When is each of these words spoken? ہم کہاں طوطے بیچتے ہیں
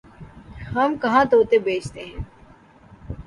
ہم 0.73 0.95
کہاں 1.01 1.23
طوطے 1.31 1.57
بیچتے 1.59 2.01
ہیں 2.05 2.21